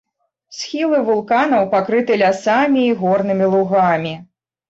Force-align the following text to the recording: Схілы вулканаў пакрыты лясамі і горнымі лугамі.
Схілы 0.59 1.01
вулканаў 1.09 1.67
пакрыты 1.75 2.17
лясамі 2.23 2.81
і 2.87 2.97
горнымі 3.01 3.45
лугамі. 3.55 4.13